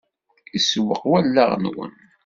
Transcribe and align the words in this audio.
Isewweq 0.57 1.01
wallaɣ-nwen. 1.11 1.93